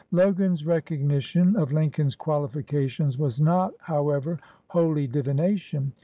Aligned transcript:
Logan's 0.09 0.65
recognition 0.65 1.55
of 1.55 1.71
Lincoln's 1.71 2.15
qualifica 2.15 2.89
tions 2.89 3.19
was 3.19 3.39
not, 3.39 3.75
however, 3.81 4.39
wholly 4.69 5.05
divination. 5.05 5.93